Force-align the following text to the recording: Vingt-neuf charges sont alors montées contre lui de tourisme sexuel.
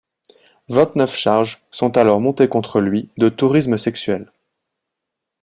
Vingt-neuf 0.67 1.15
charges 1.15 1.61
sont 1.69 1.95
alors 1.95 2.19
montées 2.19 2.47
contre 2.49 2.81
lui 2.81 3.09
de 3.19 3.29
tourisme 3.29 3.77
sexuel. 3.77 4.31